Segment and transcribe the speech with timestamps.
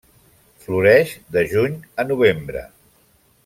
[0.63, 2.65] Floreix de juny a novembre.